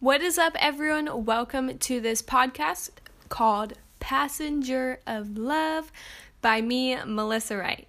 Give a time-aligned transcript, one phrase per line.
[0.00, 1.26] What is up, everyone?
[1.26, 2.88] Welcome to this podcast
[3.28, 5.92] called Passenger of Love
[6.40, 7.86] by me, Melissa Wright.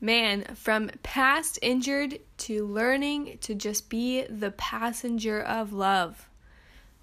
[0.00, 6.28] Man, from past injured to learning to just be the passenger of love.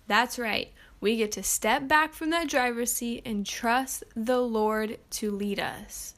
[0.08, 0.72] That's right.
[1.02, 5.60] We get to step back from that driver's seat and trust the Lord to lead
[5.60, 6.16] us.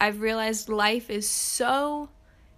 [0.00, 2.08] I've realized life is so,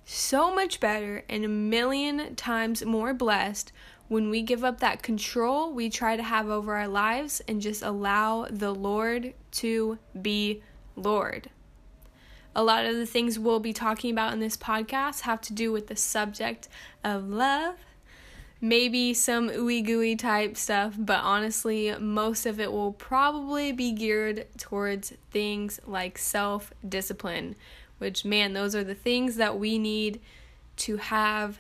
[0.07, 3.73] so much better and a million times more blessed
[4.09, 7.83] when we give up that control we try to have over our lives and just
[7.83, 10.63] allow the Lord to be
[10.95, 11.51] Lord.
[12.55, 15.73] A lot of the things we'll be talking about in this podcast have to do
[15.73, 16.69] with the subject
[17.05, 17.75] of love,
[18.63, 24.47] maybe some ooey gooey type stuff, but honestly, most of it will probably be geared
[24.57, 27.57] towards things like self discipline,
[27.99, 30.19] which, man, those are the things that we need
[30.77, 31.59] to have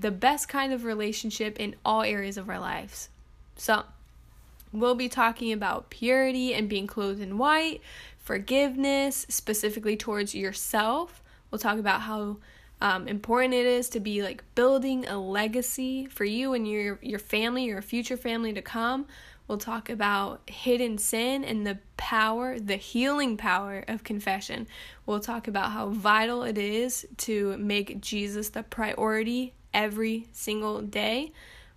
[0.00, 3.08] the best kind of relationship in all areas of our lives.
[3.56, 3.84] So,
[4.72, 7.80] we'll be talking about purity and being clothed in white,
[8.18, 11.22] forgiveness, specifically towards yourself.
[11.50, 12.38] We'll talk about how
[12.80, 17.18] um, important it is to be like building a legacy for you and your your
[17.18, 19.06] family, your future family to come.
[19.46, 24.66] We'll talk about hidden sin and the power, the healing power of confession.
[25.04, 31.32] We'll talk about how vital it is to make Jesus the priority every single day.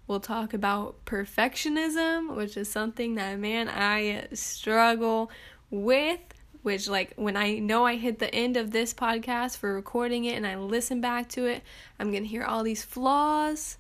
[0.08, 5.30] We'll talk about perfectionism, which is something that, man, I struggle
[5.70, 6.20] with.
[6.64, 10.36] Which, like, when I know I hit the end of this podcast for recording it
[10.36, 11.64] and I listen back to it,
[11.98, 13.78] I'm gonna hear all these flaws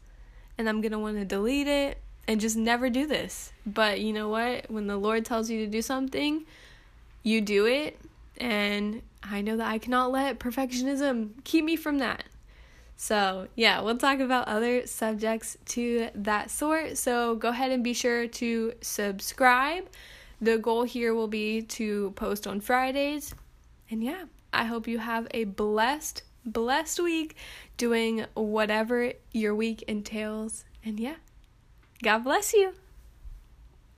[0.58, 1.98] and I'm gonna wanna delete it
[2.30, 3.52] and just never do this.
[3.66, 4.72] But you know what?
[4.72, 6.45] When the Lord tells you to do something,
[7.23, 8.00] you do it.
[8.38, 12.23] And I know that I cannot let perfectionism keep me from that.
[13.00, 16.98] So, yeah, we'll talk about other subjects to that sort.
[16.98, 19.88] So, go ahead and be sure to subscribe.
[20.42, 23.36] The goal here will be to post on Fridays.
[23.89, 27.36] And yeah, I hope you have a blessed, blessed week
[27.77, 30.66] doing whatever your week entails.
[30.83, 31.16] And yeah,
[32.02, 32.73] God bless you.